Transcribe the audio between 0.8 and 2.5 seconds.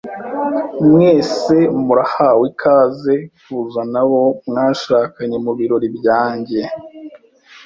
Mwese murahawe